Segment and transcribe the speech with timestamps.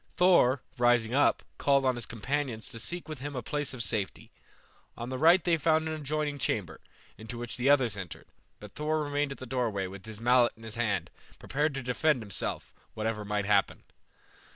[0.17, 4.31] Thor, rising up, called on his companions to seek with him a place of safety.
[4.97, 6.81] On the right they found an adjoining chamber,
[7.19, 8.25] into which the others entered,
[8.59, 12.23] but Thor remained at the doorway with his mallet in his hand, prepared to defend
[12.23, 13.83] himself, whatever might happen.